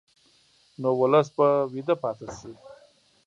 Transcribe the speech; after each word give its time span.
نو 0.81 0.89
ولس 0.99 1.27
به 1.37 1.47
ویده 1.73 1.95
پاتې 2.03 2.27
شي. 2.37 2.51